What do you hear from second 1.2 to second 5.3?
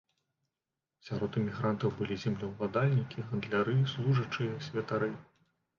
эмігрантаў былі землеўладальнікі, гандляры, служачыя, святары.